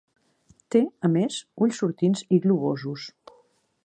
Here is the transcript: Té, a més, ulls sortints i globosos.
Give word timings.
Té, 0.75 0.79
a 1.09 1.11
més, 1.15 1.37
ulls 1.65 1.81
sortints 1.83 2.23
i 2.39 2.43
globosos. 2.47 3.07